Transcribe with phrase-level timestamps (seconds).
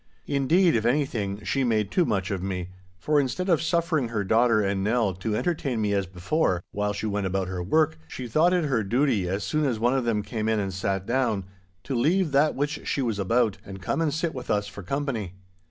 [0.25, 4.59] Indeed, if anything, she made too much of me, for, instead of suffering her daughter
[4.59, 8.51] and Nell to entertain me as before, while she went about her work, she thought
[8.51, 11.45] it her duty as soon as one of them came in and sat down,
[11.83, 15.35] to leave that which she was about, and come and sit with us for company.